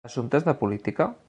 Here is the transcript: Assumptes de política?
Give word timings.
Assumptes 0.07 0.45
de 0.47 0.55
política? 0.63 1.11